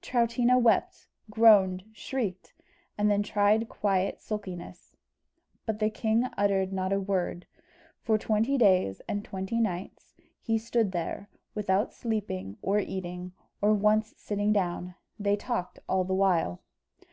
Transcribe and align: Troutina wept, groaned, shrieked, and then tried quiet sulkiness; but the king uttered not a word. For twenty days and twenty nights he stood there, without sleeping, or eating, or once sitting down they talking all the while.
Troutina 0.00 0.60
wept, 0.60 1.08
groaned, 1.28 1.82
shrieked, 1.92 2.54
and 2.96 3.10
then 3.10 3.20
tried 3.20 3.68
quiet 3.68 4.20
sulkiness; 4.20 4.94
but 5.66 5.80
the 5.80 5.90
king 5.90 6.26
uttered 6.36 6.72
not 6.72 6.92
a 6.92 7.00
word. 7.00 7.46
For 8.00 8.16
twenty 8.16 8.56
days 8.56 9.02
and 9.08 9.24
twenty 9.24 9.58
nights 9.58 10.14
he 10.40 10.56
stood 10.56 10.92
there, 10.92 11.28
without 11.56 11.92
sleeping, 11.92 12.58
or 12.62 12.78
eating, 12.78 13.32
or 13.60 13.74
once 13.74 14.14
sitting 14.16 14.52
down 14.52 14.94
they 15.18 15.34
talking 15.34 15.82
all 15.88 16.04
the 16.04 16.14
while. 16.14 16.62